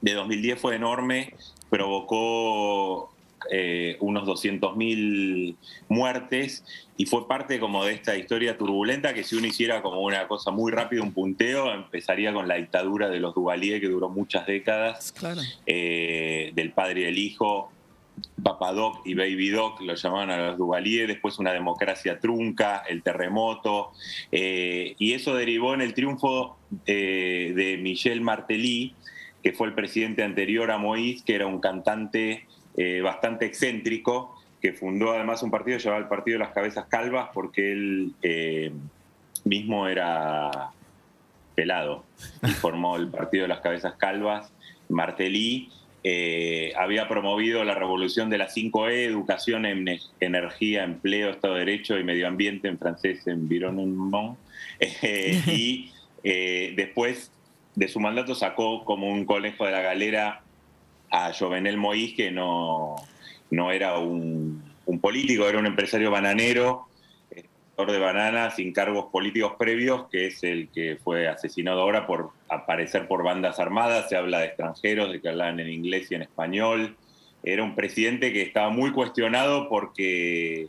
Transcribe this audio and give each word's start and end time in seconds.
de 0.00 0.14
2010 0.14 0.60
fue 0.60 0.76
enorme, 0.76 1.34
provocó 1.68 3.12
eh, 3.50 3.96
unos 4.00 4.24
200.000 4.28 5.56
muertes 5.88 6.64
y 6.96 7.06
fue 7.06 7.26
parte 7.26 7.58
como 7.58 7.84
de 7.84 7.94
esta 7.94 8.16
historia 8.16 8.58
turbulenta 8.58 9.14
que 9.14 9.24
si 9.24 9.36
uno 9.36 9.46
hiciera 9.46 9.82
como 9.82 10.00
una 10.02 10.28
cosa 10.28 10.50
muy 10.50 10.70
rápida, 10.72 11.02
un 11.02 11.12
punteo, 11.12 11.72
empezaría 11.72 12.32
con 12.32 12.46
la 12.48 12.56
dictadura 12.56 13.08
de 13.08 13.20
los 13.20 13.34
Duvalier 13.34 13.80
que 13.80 13.88
duró 13.88 14.08
muchas 14.08 14.46
décadas, 14.46 15.12
Claro. 15.12 15.40
eh, 15.66 16.52
del 16.54 16.72
padre 16.72 17.00
y 17.00 17.04
del 17.04 17.18
hijo, 17.18 17.72
Papadoc 18.42 19.00
y 19.06 19.14
Baby 19.14 19.48
Doc 19.48 19.80
lo 19.80 19.94
llamaban 19.94 20.30
a 20.30 20.48
los 20.48 20.58
Duvalier, 20.58 21.06
después 21.08 21.38
una 21.38 21.52
democracia 21.52 22.18
trunca, 22.20 22.82
el 22.88 23.02
terremoto, 23.02 23.92
eh, 24.30 24.94
y 24.98 25.12
eso 25.14 25.34
derivó 25.34 25.72
en 25.72 25.80
el 25.80 25.94
triunfo 25.94 26.58
eh, 26.86 27.52
de 27.56 27.78
Michel 27.78 28.20
Martelly, 28.20 28.94
que 29.42 29.52
fue 29.54 29.68
el 29.68 29.74
presidente 29.74 30.22
anterior 30.22 30.70
a 30.70 30.76
Moïse, 30.78 31.24
que 31.24 31.34
era 31.34 31.46
un 31.46 31.60
cantante 31.60 32.46
eh, 32.82 33.02
bastante 33.02 33.44
excéntrico, 33.44 34.34
que 34.58 34.72
fundó 34.72 35.12
además 35.12 35.42
un 35.42 35.50
partido 35.50 35.76
llamado 35.76 36.02
el 36.02 36.08
Partido 36.08 36.38
de 36.38 36.44
las 36.46 36.54
Cabezas 36.54 36.86
Calvas, 36.86 37.28
porque 37.34 37.72
él 37.72 38.14
eh, 38.22 38.72
mismo 39.44 39.86
era 39.86 40.70
pelado 41.54 42.04
y 42.42 42.48
formó 42.52 42.96
el 42.96 43.08
Partido 43.08 43.42
de 43.42 43.48
las 43.48 43.60
Cabezas 43.60 43.96
Calvas. 43.98 44.50
Martelly 44.88 45.70
eh, 46.04 46.72
había 46.78 47.06
promovido 47.06 47.62
la 47.64 47.74
revolución 47.74 48.30
de 48.30 48.38
las 48.38 48.56
5E, 48.56 49.04
educación, 49.04 49.66
en, 49.66 49.86
energía, 50.18 50.82
empleo, 50.82 51.28
Estado 51.28 51.56
de 51.56 51.60
Derecho 51.60 51.98
y 51.98 52.04
medio 52.04 52.26
ambiente, 52.28 52.68
en 52.68 52.78
francés, 52.78 53.26
environnement. 53.26 54.38
Eh, 55.02 55.42
y 55.46 55.92
eh, 56.24 56.72
después 56.74 57.32
de 57.74 57.88
su 57.88 58.00
mandato 58.00 58.34
sacó 58.34 58.86
como 58.86 59.08
un 59.08 59.26
conejo 59.26 59.66
de 59.66 59.72
la 59.72 59.82
galera 59.82 60.40
a 61.10 61.32
Jovenel 61.32 61.76
Moïse, 61.76 62.14
que 62.14 62.30
no, 62.30 62.96
no 63.50 63.72
era 63.72 63.98
un, 63.98 64.62
político, 65.00 65.48
era 65.48 65.58
un 65.58 65.66
empresario 65.66 66.10
bananero, 66.10 66.86
eh, 67.30 67.44
de 67.76 67.98
bananas 67.98 68.56
sin 68.56 68.72
cargos 68.72 69.06
políticos 69.06 69.54
previos, 69.58 70.06
que 70.10 70.26
es 70.26 70.42
el 70.42 70.68
que 70.68 70.98
fue 71.02 71.28
asesinado 71.28 71.80
ahora 71.80 72.06
por 72.06 72.30
aparecer 72.48 73.08
por 73.08 73.22
bandas 73.22 73.58
armadas, 73.58 74.08
se 74.08 74.16
habla 74.16 74.40
de 74.40 74.46
extranjeros, 74.46 75.10
de 75.10 75.20
que 75.20 75.28
hablaban 75.28 75.60
en 75.60 75.70
inglés 75.70 76.10
y 76.10 76.14
en 76.14 76.22
español. 76.22 76.96
Era 77.42 77.62
un 77.62 77.74
presidente 77.74 78.32
que 78.32 78.42
estaba 78.42 78.68
muy 78.68 78.92
cuestionado 78.92 79.68
porque 79.68 80.68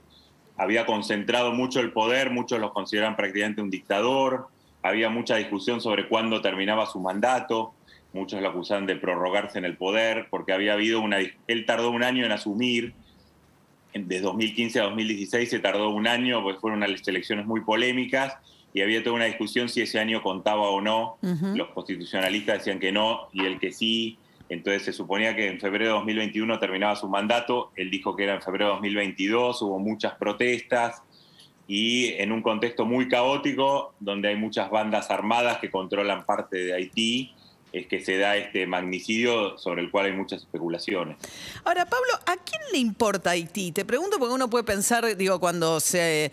había 0.55 0.85
concentrado 0.85 1.51
mucho 1.51 1.79
el 1.79 1.91
poder, 1.91 2.29
muchos 2.29 2.59
lo 2.59 2.71
consideraban 2.71 3.15
prácticamente 3.15 3.61
un 3.61 3.69
dictador, 3.69 4.47
había 4.83 5.09
mucha 5.09 5.35
discusión 5.35 5.81
sobre 5.81 6.07
cuándo 6.07 6.41
terminaba 6.41 6.85
su 6.85 6.99
mandato, 6.99 7.73
muchos 8.13 8.41
lo 8.41 8.49
acusaban 8.49 8.85
de 8.85 8.95
prorrogarse 8.95 9.57
en 9.57 9.65
el 9.65 9.77
poder, 9.77 10.27
porque 10.29 10.53
había 10.53 10.73
habido 10.73 11.01
una... 11.01 11.19
Él 11.19 11.65
tardó 11.65 11.91
un 11.91 12.03
año 12.03 12.25
en 12.25 12.31
asumir, 12.31 12.93
de 13.93 14.21
2015 14.21 14.79
a 14.79 14.83
2016 14.83 15.49
se 15.49 15.59
tardó 15.59 15.89
un 15.89 16.07
año, 16.07 16.41
pues 16.43 16.57
fueron 16.59 16.83
unas 16.83 17.05
elecciones 17.07 17.45
muy 17.45 17.61
polémicas 17.61 18.37
y 18.73 18.81
había 18.81 19.03
toda 19.03 19.17
una 19.17 19.25
discusión 19.25 19.67
si 19.69 19.81
ese 19.81 19.99
año 19.99 20.21
contaba 20.23 20.69
o 20.69 20.81
no. 20.81 21.17
Los 21.21 21.69
constitucionalistas 21.69 22.59
decían 22.59 22.79
que 22.79 22.91
no 22.91 23.27
y 23.33 23.45
el 23.45 23.59
que 23.59 23.71
sí. 23.71 24.17
Entonces 24.47 24.83
se 24.83 24.93
suponía 24.93 25.35
que 25.35 25.47
en 25.47 25.59
febrero 25.59 25.85
de 25.85 25.91
2021 25.99 26.59
terminaba 26.59 26.95
su 26.95 27.09
mandato. 27.09 27.71
Él 27.75 27.89
dijo 27.89 28.15
que 28.15 28.23
era 28.23 28.35
en 28.35 28.41
febrero 28.41 28.67
de 28.67 28.73
2022. 28.75 29.61
Hubo 29.61 29.79
muchas 29.79 30.13
protestas 30.15 31.03
y 31.67 32.13
en 32.13 32.31
un 32.31 32.41
contexto 32.41 32.85
muy 32.85 33.07
caótico, 33.07 33.93
donde 33.99 34.29
hay 34.29 34.35
muchas 34.35 34.69
bandas 34.69 35.09
armadas 35.09 35.59
que 35.59 35.69
controlan 35.69 36.25
parte 36.25 36.57
de 36.57 36.73
Haití, 36.73 37.33
es 37.73 37.87
que 37.87 38.03
se 38.03 38.17
da 38.17 38.35
este 38.35 38.67
magnicidio 38.67 39.57
sobre 39.57 39.81
el 39.81 39.91
cual 39.91 40.07
hay 40.07 40.11
muchas 40.11 40.41
especulaciones. 40.41 41.17
Ahora, 41.63 41.85
Pablo, 41.85 42.13
¿a 42.25 42.35
quién 42.37 42.61
le 42.71 42.79
importa 42.79 43.31
Haití? 43.31 43.71
Te 43.71 43.85
pregunto 43.85 44.17
porque 44.19 44.33
uno 44.33 44.49
puede 44.49 44.63
pensar, 44.63 45.15
digo, 45.15 45.39
cuando 45.39 45.79
se, 45.79 46.31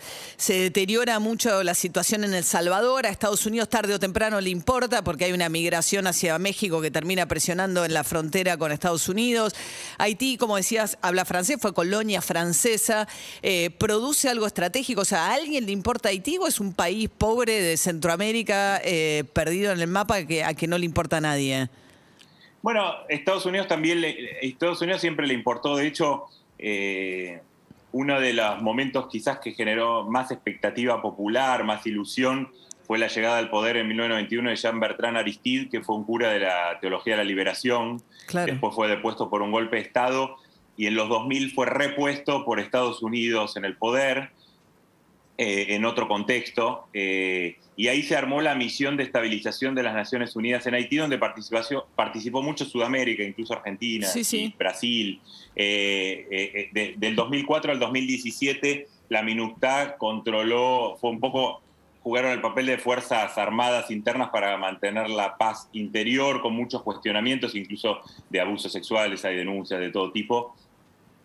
deteriora 0.49 1.19
mucho 1.21 1.63
la 1.63 1.75
situación 1.75 2.25
en 2.25 2.35
El 2.35 2.45
Salvador, 2.45 3.07
a 3.07 3.11
Estados 3.11 3.47
Unidos 3.47 3.69
tarde 3.69 3.95
o 3.95 4.01
temprano 4.01 4.41
le 4.41 4.51
importa 4.51 5.03
porque 5.03 5.27
hay 5.27 5.33
una 5.33 5.49
migración 5.49 6.07
hacia 6.07 6.39
México 6.39 6.81
que 6.81 6.91
termina 6.91 7.27
presionando 7.27 7.85
en 7.85 7.95
la 7.95 8.03
frontera 8.03 8.57
con 8.57 8.73
Estados 8.73 9.09
Unidos. 9.09 9.55
Haití, 9.99 10.39
como 10.39 10.57
decías, 10.57 10.99
habla 11.03 11.25
francés, 11.25 11.59
fue 11.61 11.73
colonia 11.73 12.21
francesa, 12.21 13.07
eh, 13.43 13.71
produce 13.79 14.29
algo 14.29 14.47
estratégico. 14.47 15.03
O 15.03 15.05
sea, 15.05 15.27
¿a 15.27 15.35
alguien 15.35 15.67
le 15.67 15.73
importa 15.73 16.09
Haití 16.09 16.39
o 16.39 16.49
es 16.49 16.59
un 16.59 16.73
país 16.73 17.09
pobre 17.09 17.61
de 17.61 17.77
Centroamérica 17.77 18.81
eh, 18.85 19.25
perdido 19.33 19.73
en 19.73 19.81
el 19.81 19.87
mapa 19.87 20.25
que, 20.25 20.43
a 20.43 20.55
que 20.55 20.67
no 20.67 20.79
le 20.79 20.85
importa 20.85 21.19
a 21.19 21.21
nadie? 21.31 21.69
Bueno, 22.63 22.93
Estados 23.09 23.47
Unidos 23.47 23.69
también, 23.69 24.01
le, 24.01 24.47
Estados 24.47 24.81
Unidos 24.83 25.01
siempre 25.01 25.27
le 25.27 25.35
importó, 25.35 25.77
de 25.77 25.87
hecho, 25.87 26.25
eh, 26.59 27.41
uno 27.93 28.21
de 28.21 28.33
los 28.33 28.61
momentos 28.63 29.07
quizás 29.09 29.39
que 29.39 29.53
generó 29.53 30.05
más 30.05 30.31
expectativa 30.31 31.01
popular, 31.01 31.65
más 31.65 31.87
ilusión, 31.87 32.51
fue 32.87 32.99
la 32.99 33.09
llegada 33.09 33.39
al 33.39 33.51
poder 33.51 33.77
en 33.77 33.87
1991 33.89 34.51
de 34.51 34.57
Jean-Bertrand 34.57 35.17
Aristide, 35.19 35.69
que 35.69 35.83
fue 35.83 35.95
un 35.95 36.05
cura 36.05 36.31
de 36.31 36.41
la 36.41 36.79
teología 36.81 37.15
de 37.15 37.19
la 37.19 37.25
liberación, 37.25 38.03
Claro. 38.27 38.51
después 38.51 38.75
fue 38.75 38.89
depuesto 38.89 39.31
por 39.31 39.43
un 39.43 39.53
golpe 39.53 39.77
de 39.77 39.83
Estado 39.83 40.37
y 40.77 40.87
en 40.87 40.95
los 40.95 41.09
2000 41.09 41.53
fue 41.53 41.67
repuesto 41.67 42.45
por 42.45 42.61
Estados 42.61 43.03
Unidos 43.03 43.57
en 43.57 43.65
el 43.65 43.77
poder, 43.77 44.31
eh, 45.41 45.67
en 45.77 45.85
otro 45.85 46.09
contexto, 46.09 46.89
eh, 46.93 47.57
y 47.77 47.87
ahí 47.87 48.03
se 48.03 48.17
armó 48.17 48.41
la 48.41 48.57
misión 48.57 48.97
de 48.97 49.05
estabilización 49.05 49.77
de 49.77 49.85
las 49.85 49.95
Naciones 49.95 50.35
Unidas 50.35 50.67
en 50.67 50.75
Haití, 50.75 50.97
donde 50.97 51.17
participó 51.95 52.43
mucho 52.43 52.65
Sudamérica, 52.65 53.23
incluso 53.23 53.55
Argentina, 53.55 54.07
Sí, 54.09 54.25
Brasil. 54.59 55.21
Eh, 55.55 56.69
de- 56.73 56.95
del 56.97 57.15
2004 57.15 57.71
al 57.71 57.79
2017, 57.79 58.89
la 59.11 59.23
MINUCTAD 59.23 59.97
controló, 59.97 60.97
fue 61.01 61.11
un 61.11 61.21
poco, 61.21 61.63
jugaron 62.03 62.33
el 62.33 62.41
papel 62.41 62.67
de 62.67 62.79
fuerzas 62.79 63.39
armadas 63.39 63.91
internas 63.93 64.31
para 64.31 64.57
mantener 64.57 65.09
la 65.09 65.37
paz 65.37 65.69
interior, 65.73 66.43
con 66.43 66.55
muchos 66.55 66.83
cuestionamientos, 66.83 67.55
incluso 67.55 68.01
de 68.29 68.41
abusos 68.41 68.73
sexuales, 68.73 69.25
hay 69.25 69.37
denuncias 69.37 69.79
de 69.79 69.91
todo 69.91 70.11
tipo. 70.11 70.57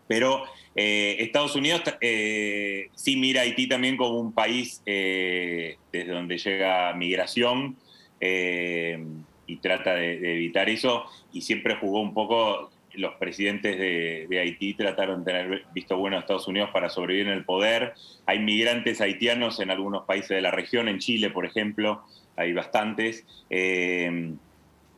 Pero 0.07 0.43
eh, 0.75 1.17
Estados 1.19 1.55
Unidos 1.55 1.81
eh, 2.01 2.89
sí 2.95 3.15
mira 3.15 3.41
a 3.41 3.43
Haití 3.43 3.67
también 3.67 3.95
como 3.95 4.19
un 4.19 4.33
país 4.33 4.81
eh, 4.85 5.77
desde 5.91 6.11
donde 6.11 6.37
llega 6.37 6.93
migración 6.93 7.77
eh, 8.19 9.03
y 9.45 9.57
trata 9.57 9.93
de, 9.95 10.13
evitar 10.35 10.69
eso 10.69 11.05
y 11.31 11.41
siempre 11.41 11.75
jugó 11.75 12.01
un 12.01 12.13
poco, 12.13 12.71
los 12.93 13.15
presidentes 13.15 13.77
de, 13.77 14.25
de 14.27 14.39
Haití 14.39 14.73
trataron 14.73 15.23
de 15.23 15.31
tener 15.31 15.65
visto 15.73 15.97
bueno 15.97 16.17
a 16.17 16.21
Estados 16.21 16.47
Unidos 16.47 16.69
para 16.73 16.89
sobrevivir 16.89 17.27
en 17.27 17.33
el 17.33 17.45
poder. 17.45 17.93
Hay 18.25 18.39
migrantes 18.39 18.99
haitianos 18.99 19.59
en 19.59 19.69
algunos 19.69 20.05
países 20.05 20.29
de 20.29 20.41
la 20.41 20.51
región, 20.51 20.87
en 20.87 20.99
Chile 20.99 21.29
por 21.29 21.45
ejemplo, 21.45 22.03
hay 22.35 22.53
bastantes. 22.53 23.25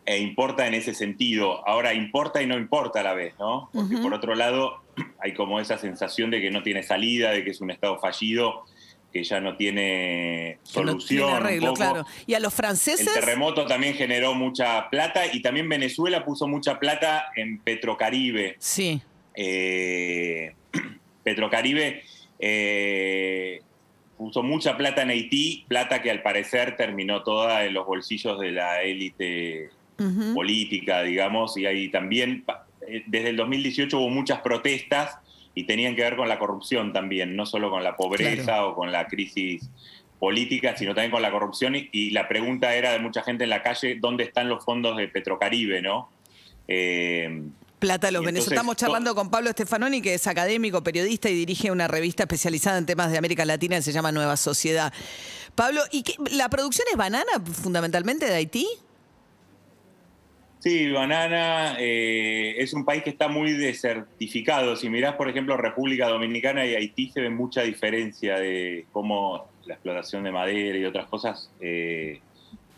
E 0.05 0.19
importa 0.19 0.67
en 0.67 0.75
ese 0.75 0.93
sentido. 0.93 1.67
Ahora, 1.67 1.93
importa 1.93 2.41
y 2.41 2.45
no 2.45 2.57
importa 2.57 2.99
a 2.99 3.03
la 3.03 3.13
vez, 3.13 3.33
¿no? 3.39 3.69
Porque 3.73 3.97
por 3.97 4.13
otro 4.13 4.35
lado, 4.35 4.81
hay 5.19 5.33
como 5.33 5.59
esa 5.59 5.77
sensación 5.77 6.29
de 6.29 6.41
que 6.41 6.51
no 6.51 6.61
tiene 6.61 6.83
salida, 6.83 7.31
de 7.31 7.43
que 7.43 7.51
es 7.51 7.61
un 7.61 7.71
Estado 7.71 7.97
fallido, 7.99 8.65
que 9.11 9.23
ya 9.23 9.39
no 9.39 9.55
tiene 9.55 10.59
solución. 10.63 11.33
arreglo, 11.33 11.73
claro. 11.73 12.05
Y 12.27 12.33
a 12.33 12.39
los 12.39 12.53
franceses. 12.53 13.07
El 13.07 13.13
terremoto 13.13 13.65
también 13.65 13.95
generó 13.95 14.35
mucha 14.35 14.89
plata 14.89 15.23
y 15.31 15.41
también 15.41 15.69
Venezuela 15.69 16.23
puso 16.23 16.47
mucha 16.47 16.79
plata 16.79 17.27
en 17.35 17.59
Petrocaribe. 17.59 18.57
Sí. 18.59 19.01
Eh, 19.33 20.53
Petrocaribe 21.23 22.03
eh, 22.39 23.61
puso 24.17 24.43
mucha 24.43 24.77
plata 24.77 25.01
en 25.01 25.09
Haití, 25.09 25.65
plata 25.67 26.01
que 26.01 26.11
al 26.11 26.21
parecer 26.21 26.75
terminó 26.75 27.23
toda 27.23 27.65
en 27.65 27.73
los 27.73 27.85
bolsillos 27.85 28.39
de 28.39 28.51
la 28.51 28.83
élite 28.83 29.69
política, 30.33 31.03
digamos, 31.03 31.57
y 31.57 31.65
ahí 31.65 31.89
también, 31.89 32.43
eh, 32.87 33.03
desde 33.07 33.29
el 33.29 33.37
2018 33.37 33.97
hubo 33.97 34.09
muchas 34.09 34.41
protestas 34.41 35.17
y 35.53 35.63
tenían 35.63 35.95
que 35.95 36.01
ver 36.01 36.15
con 36.15 36.27
la 36.27 36.37
corrupción 36.37 36.91
también, 36.91 37.35
no 37.35 37.45
solo 37.45 37.69
con 37.69 37.83
la 37.83 37.95
pobreza 37.95 38.65
o 38.65 38.75
con 38.75 38.91
la 38.91 39.07
crisis 39.07 39.69
política, 40.19 40.75
sino 40.75 40.93
también 40.93 41.11
con 41.11 41.21
la 41.21 41.31
corrupción. 41.31 41.75
Y, 41.75 42.09
la 42.11 42.27
pregunta 42.27 42.75
era 42.75 42.91
de 42.91 42.99
mucha 42.99 43.23
gente 43.23 43.45
en 43.45 43.49
la 43.49 43.61
calle, 43.61 43.97
¿dónde 43.99 44.25
están 44.25 44.49
los 44.49 44.65
fondos 44.65 44.97
de 44.97 45.07
Petrocaribe, 45.07 45.81
no? 45.81 46.09
Eh, 46.67 47.43
Plata 47.79 48.09
los 48.09 48.23
venezolanos. 48.23 48.53
Estamos 48.53 48.75
charlando 48.77 49.13
con 49.15 49.29
Pablo 49.29 49.51
Stefanoni, 49.51 50.01
que 50.01 50.13
es 50.13 50.27
académico, 50.27 50.81
periodista 50.83 51.29
y 51.29 51.35
dirige 51.35 51.71
una 51.71 51.87
revista 51.87 52.23
especializada 52.23 52.77
en 52.77 52.85
temas 52.85 53.11
de 53.11 53.17
América 53.17 53.45
Latina 53.45 53.75
que 53.75 53.81
se 53.81 53.91
llama 53.91 54.11
Nueva 54.11 54.37
Sociedad. 54.37 54.93
Pablo, 55.55 55.81
¿y 55.91 56.03
qué, 56.03 56.15
la 56.31 56.49
producción 56.49 56.87
es 56.91 56.97
banana 56.97 57.31
fundamentalmente 57.61 58.25
de 58.25 58.33
Haití? 58.33 58.67
Sí, 60.65 60.89
banana 60.89 61.75
eh, 61.77 62.55
es 62.57 62.73
un 62.73 62.85
país 62.85 63.03
que 63.03 63.11
está 63.11 63.27
muy 63.27 63.51
desertificado. 63.51 64.75
Si 64.75 64.89
mirás, 64.89 65.13
por 65.13 65.29
ejemplo, 65.29 65.55
República 65.57 66.07
Dominicana 66.07 66.65
y 66.65 66.73
Haití, 66.73 67.11
se 67.11 67.21
ve 67.21 67.29
mucha 67.29 67.61
diferencia 67.61 68.39
de 68.39 68.87
cómo 68.91 69.47
la 69.65 69.75
explotación 69.75 70.23
de 70.23 70.31
madera 70.31 70.75
y 70.75 70.83
otras 70.85 71.05
cosas 71.05 71.51
eh, 71.59 72.19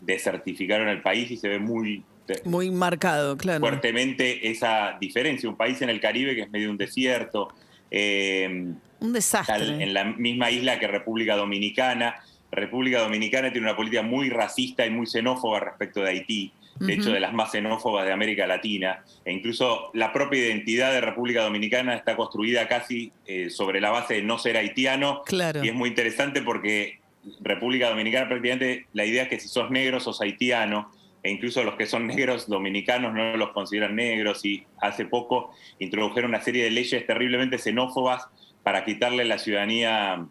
desertificaron 0.01 0.89
el 0.89 1.01
país 1.01 1.31
y 1.31 1.37
se 1.37 1.47
ve 1.47 1.59
muy... 1.59 2.03
Muy 2.43 2.71
marcado, 2.71 3.37
claro. 3.37 3.61
Fuertemente 3.61 4.49
esa 4.49 4.97
diferencia. 4.99 5.47
Un 5.47 5.55
país 5.55 5.81
en 5.81 5.89
el 5.89 6.01
Caribe 6.01 6.35
que 6.35 6.41
es 6.41 6.51
medio 6.51 6.69
un 6.69 6.77
desierto. 6.77 7.53
Eh, 7.89 8.73
un 8.99 9.13
desastre. 9.13 9.81
En 9.81 9.93
la 9.93 10.03
misma 10.03 10.51
isla 10.51 10.77
que 10.77 10.87
República 10.87 11.37
Dominicana. 11.37 12.17
República 12.51 12.99
Dominicana 12.99 13.53
tiene 13.53 13.65
una 13.65 13.77
política 13.77 14.01
muy 14.01 14.29
racista 14.29 14.85
y 14.85 14.89
muy 14.89 15.07
xenófoba 15.07 15.61
respecto 15.61 16.01
de 16.01 16.09
Haití 16.09 16.51
de 16.79 16.93
hecho 16.93 17.11
de 17.11 17.19
las 17.19 17.33
más 17.33 17.51
xenófobas 17.51 18.05
de 18.05 18.11
América 18.11 18.47
Latina, 18.47 19.03
e 19.25 19.31
incluso 19.31 19.91
la 19.93 20.13
propia 20.13 20.39
identidad 20.39 20.91
de 20.91 21.01
República 21.01 21.43
Dominicana 21.43 21.95
está 21.95 22.15
construida 22.15 22.67
casi 22.67 23.11
eh, 23.25 23.49
sobre 23.49 23.81
la 23.81 23.91
base 23.91 24.15
de 24.15 24.21
no 24.23 24.37
ser 24.37 24.57
haitiano, 24.57 25.23
claro. 25.25 25.63
y 25.63 25.69
es 25.69 25.73
muy 25.73 25.89
interesante 25.89 26.41
porque 26.41 26.99
República 27.41 27.89
Dominicana 27.89 28.27
prácticamente 28.27 28.87
la 28.93 29.05
idea 29.05 29.23
es 29.23 29.29
que 29.29 29.39
si 29.39 29.47
sos 29.47 29.69
negro 29.69 29.99
sos 29.99 30.21
haitiano, 30.21 30.91
e 31.23 31.31
incluso 31.31 31.63
los 31.63 31.75
que 31.75 31.85
son 31.85 32.07
negros 32.07 32.47
dominicanos 32.47 33.13
no 33.13 33.35
los 33.35 33.49
consideran 33.49 33.95
negros, 33.95 34.45
y 34.45 34.65
hace 34.79 35.05
poco 35.05 35.51
introdujeron 35.79 36.29
una 36.29 36.41
serie 36.41 36.63
de 36.63 36.71
leyes 36.71 37.05
terriblemente 37.05 37.57
xenófobas 37.57 38.27
para 38.63 38.85
quitarle 38.85 39.25
la 39.25 39.37
ciudadanía 39.37 40.25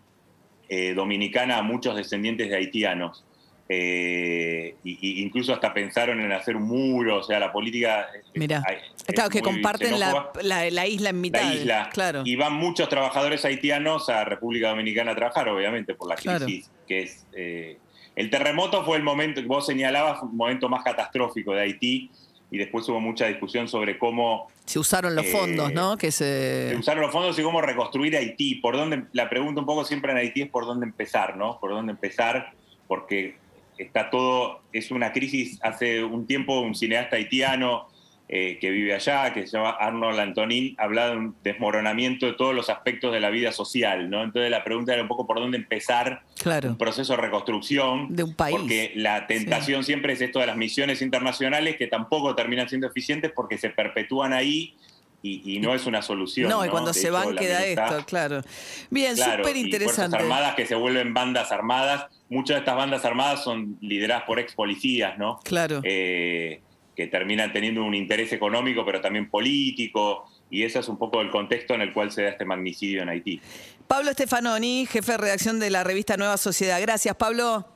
eh, 0.69 0.95
dominicana 0.95 1.59
a 1.59 1.63
muchos 1.63 1.97
descendientes 1.97 2.49
de 2.49 2.57
haitianos. 2.57 3.26
Eh, 3.69 4.77
y, 4.85 5.23
incluso 5.23 5.53
hasta 5.53 5.75
pensaron 5.75 6.21
en 6.21 6.31
hacer 6.33 6.57
un 6.57 6.65
muro, 6.65 7.19
o 7.19 7.23
sea, 7.23 7.41
la 7.41 7.53
política... 7.53 8.07
Mira, 8.35 8.63
claro, 9.07 9.31
que 9.31 9.43
comparten 9.43 9.99
la, 9.99 10.87
isla 10.87 11.11
en 11.11 11.21
mitad. 11.21 11.43
La 11.43 11.55
isla, 11.55 11.91
claro. 11.93 12.23
Y 12.25 12.37
van 12.37 12.55
muchos 12.55 12.89
trabajadores 12.89 13.45
haitianos 13.45 14.09
a 14.09 14.25
República 14.25 14.69
Dominicana 14.69 15.13
a 15.13 15.17
trabajar, 15.17 15.49
obviamente, 15.49 15.95
por 15.95 16.09
la 16.09 16.17
crisis, 16.17 16.71
que 16.87 17.03
es... 17.03 17.27
Eh, 17.33 17.79
el 18.15 18.31
terremoto 18.31 18.83
fue 18.83 18.97
el 18.97 19.03
momento 19.03 19.43
que 19.43 19.47
vos 19.47 19.67
señalabas, 19.67 20.23
un 20.23 20.37
momento 20.37 20.71
más 20.71 20.83
catastrófico 20.83 21.53
de 21.53 21.61
Haití, 21.63 22.11
y 22.51 22.59
después 22.59 22.89
hubo 22.89 23.01
mucha 23.01 23.27
discusión 23.27 23.69
sobre 23.69 23.99
cómo... 23.99 24.49
Se 24.65 24.79
usaron 24.79 25.15
los 25.15 25.27
fondos, 25.27 25.73
¿no? 25.73 25.95
Eh, 25.95 25.97
que 25.99 26.13
se... 26.13 26.71
se... 26.71 26.77
usaron 26.77 27.03
los 27.03 27.13
fondos 27.13 27.39
y 27.39 27.43
cómo 27.43 27.61
reconstruir 27.61 28.17
Haití. 28.17 28.55
Por 28.57 28.77
dónde, 28.77 29.05
la 29.13 29.29
pregunta 29.29 29.61
un 29.61 29.67
poco 29.67 29.85
siempre 29.85 30.13
en 30.13 30.19
Haití 30.19 30.43
es 30.43 30.49
por 30.49 30.65
dónde 30.65 30.87
empezar, 30.87 31.37
¿no? 31.37 31.59
Por 31.61 31.71
dónde 31.71 31.93
empezar, 31.93 32.53
porque 32.89 33.37
está 33.79 34.11
todo, 34.11 34.63
es 34.73 34.91
una 34.91 35.13
crisis, 35.13 35.59
hace 35.63 36.05
un 36.05 36.27
tiempo 36.27 36.61
un 36.61 36.75
cineasta 36.75 37.17
haitiano 37.17 37.89
eh, 38.29 38.59
que 38.61 38.71
vive 38.71 38.93
allá, 38.93 39.33
que 39.33 39.47
se 39.47 39.57
llama 39.57 39.71
Arnold 39.71 40.19
Antonin, 40.19 40.75
habla 40.79 41.11
de 41.11 41.17
un 41.17 41.37
desmoronamiento 41.45 42.27
de 42.27 42.33
todos 42.33 42.53
los 42.57 42.69
aspectos 42.71 43.13
de 43.13 43.21
la 43.21 43.31
vida 43.31 43.53
social, 43.53 44.11
¿no? 44.11 44.25
Entonces 44.25 44.51
la 44.51 44.65
pregunta 44.65 44.93
era 44.93 45.03
un 45.03 45.07
poco 45.07 45.29
por 45.29 45.39
dónde 45.39 45.59
empezar 45.59 46.23
un 46.45 46.77
proceso 46.77 47.15
de 47.15 47.23
reconstrucción. 47.23 48.09
De 48.17 48.25
un 48.25 48.35
país. 48.35 48.57
Porque 48.57 48.91
la 48.97 49.29
tentación 49.29 49.85
siempre 49.85 50.15
es 50.15 50.21
esto 50.21 50.41
de 50.41 50.47
las 50.47 50.57
misiones 50.57 51.03
internacionales 51.03 51.77
que 51.77 51.87
tampoco 51.87 52.35
terminan 52.35 52.69
siendo 52.69 52.89
eficientes 52.89 53.31
porque 53.31 53.59
se 53.59 53.71
perpetúan 53.71 54.33
ahí 54.33 54.75
y, 55.23 55.59
no 55.59 55.75
es 55.75 55.87
una 55.87 56.03
solución. 56.03 56.49
No, 56.49 56.65
y 56.65 56.69
cuando 56.69 56.93
se 56.93 57.11
van 57.11 57.35
queda 57.35 57.65
esto, 57.65 58.05
claro. 58.07 58.43
Bien, 58.91 59.17
súper 59.17 59.57
interesante. 59.57 60.17
armadas 60.17 60.55
que 60.55 60.67
se 60.67 60.75
vuelven 60.75 61.15
bandas 61.15 61.53
armadas. 61.53 62.07
Muchas 62.29 62.57
de 62.57 62.59
estas 62.61 62.77
bandas 62.77 63.05
armadas 63.05 63.43
son 63.43 63.77
lideradas 63.81 64.25
por 64.25 64.39
ex 64.39 64.55
policías, 64.55 65.19
¿no? 65.19 65.41
Claro. 65.45 65.81
Eh, 65.85 66.61
que 66.95 67.07
terminan 67.09 67.53
teniendo 67.53 67.85
un 67.85 67.95
interés 67.95 68.33
económico, 68.33 68.85
pero 68.85 69.01
también 69.01 69.29
político. 69.29 70.31
Y 70.51 70.63
ese 70.63 70.79
es 70.79 70.89
un 70.89 70.99
poco 70.99 71.21
el 71.21 71.31
contexto 71.31 71.75
en 71.75 71.83
el 71.83 71.93
cual 71.93 72.13
se 72.13 72.23
da 72.23 72.31
este 72.31 72.45
magnicidio 72.45 73.03
en 73.03 73.09
Haití. 73.09 73.41
Pablo 73.87 74.13
Stefanoni, 74.13 74.87
jefe 74.87 75.13
de 75.13 75.19
redacción 75.19 75.61
de 75.61 75.71
la 75.71 75.85
revista 75.85 76.17
Nueva 76.17 76.37
Sociedad. 76.37 76.81
Gracias, 76.81 77.15
Pablo. 77.17 77.76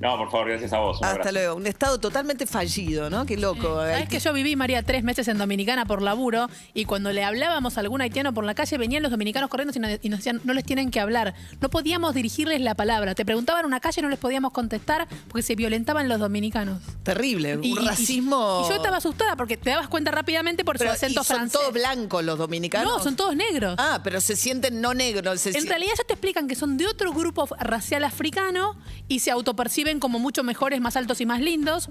No, 0.00 0.18
por 0.18 0.30
favor, 0.30 0.48
gracias 0.48 0.72
a 0.72 0.78
vos. 0.78 1.02
Hasta 1.02 1.32
luego. 1.32 1.54
Un 1.54 1.66
estado 1.66 1.98
totalmente 1.98 2.46
fallido, 2.46 3.08
¿no? 3.08 3.24
Qué 3.24 3.36
loco. 3.36 3.82
Es 3.84 3.92
Sabes 3.92 4.08
que 4.08 4.18
yo 4.18 4.32
viví, 4.32 4.56
María, 4.56 4.82
tres 4.82 5.04
meses 5.04 5.28
en 5.28 5.38
Dominicana 5.38 5.86
por 5.86 6.02
laburo 6.02 6.48
y 6.74 6.84
cuando 6.84 7.12
le 7.12 7.24
hablábamos 7.24 7.76
a 7.76 7.80
algún 7.80 8.00
haitiano 8.00 8.34
por 8.34 8.44
la 8.44 8.54
calle 8.54 8.76
venían 8.78 9.02
los 9.02 9.10
dominicanos 9.10 9.48
corriendo 9.48 9.72
y 10.02 10.08
nos 10.08 10.18
decían, 10.18 10.40
no 10.44 10.52
les 10.54 10.64
tienen 10.64 10.90
que 10.90 11.00
hablar. 11.00 11.34
No 11.60 11.70
podíamos 11.70 12.14
dirigirles 12.14 12.60
la 12.60 12.74
palabra. 12.74 13.14
Te 13.14 13.24
preguntaban 13.24 13.64
una 13.64 13.80
calle 13.80 14.00
y 14.00 14.02
no 14.02 14.08
les 14.08 14.18
podíamos 14.18 14.52
contestar 14.52 15.06
porque 15.28 15.42
se 15.42 15.54
violentaban 15.54 16.08
los 16.08 16.18
dominicanos. 16.18 16.82
Terrible, 17.02 17.56
un 17.56 17.86
racismo. 17.86 18.62
Y, 18.64 18.68
yo 18.68 18.76
estaba 18.76 18.98
asustada 18.98 19.36
porque 19.36 19.56
te 19.56 19.70
dabas 19.70 19.88
cuenta 19.88 20.10
rápidamente 20.10 20.64
por 20.64 20.78
su 20.78 20.88
acento 20.88 21.24
son 21.24 21.48
todos 21.48 21.72
blancos 21.72 22.24
los 22.24 22.38
dominicanos? 22.38 22.98
No, 22.98 23.02
son 23.02 23.16
todos 23.16 23.36
negros. 23.36 23.76
Ah, 23.78 24.00
pero 24.02 24.20
se 24.20 24.36
sienten 24.36 24.80
no 24.80 24.94
negros. 24.94 25.46
en 25.46 25.66
realidad 25.66 25.92
ya 25.96 26.04
te 26.04 26.14
explican 26.14 26.48
que 26.48 26.54
son 26.54 26.76
de 26.76 26.86
otro 26.86 27.12
grupo 27.12 27.48
racial 27.58 28.04
africano 28.04 28.76
y 29.08 29.20
se 29.20 29.30
autoperciben 29.30 29.75
como 30.00 30.18
mucho 30.18 30.42
mejores, 30.42 30.80
más 30.80 30.96
altos 30.96 31.20
y 31.20 31.26
más 31.26 31.40
lindos, 31.40 31.90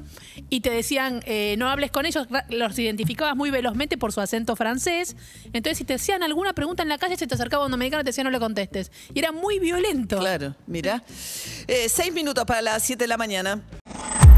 y 0.50 0.62
te 0.62 0.70
decían, 0.70 1.22
eh, 1.26 1.56
no 1.58 1.70
hables 1.70 1.92
con 1.92 2.06
ellos, 2.06 2.28
los 2.50 2.80
identificabas 2.80 3.36
muy 3.36 3.52
velozmente 3.52 3.98
por 3.98 4.12
su 4.12 4.22
acento 4.22 4.56
francés, 4.56 5.16
entonces 5.54 5.78
si 5.78 5.84
te 5.84 5.94
hacían 5.94 6.24
alguna 6.24 6.54
pregunta 6.54 6.84
en 6.84 6.90
la 6.90 6.98
calle, 6.98 7.18
se 7.18 7.28
te 7.28 7.36
acercaba 7.36 7.66
un 7.66 7.72
dominicano 7.72 8.02
y 8.02 8.04
te 8.04 8.10
decía 8.10 8.24
no 8.24 8.32
le 8.32 8.40
contestes. 8.40 8.92
Y 9.14 9.20
era 9.20 9.32
muy 9.32 9.60
violento. 9.60 10.20
Claro, 10.20 10.56
mira. 10.68 11.04
Eh, 11.68 11.88
seis 11.90 12.14
minutos 12.14 12.46
para 12.46 12.62
las 12.62 12.84
siete 12.84 13.04
de 13.04 13.08
la 13.08 13.18
mañana. 13.18 13.62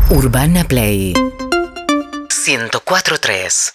Urbana 0.10 0.64
Play 0.64 1.14
104.3 1.14 3.74